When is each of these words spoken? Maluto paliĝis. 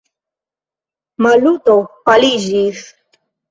Maluto 1.27 1.77
paliĝis. 2.11 2.83